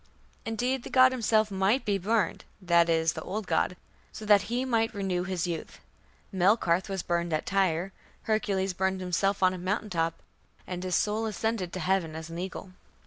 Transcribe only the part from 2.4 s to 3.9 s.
(that is, the old god),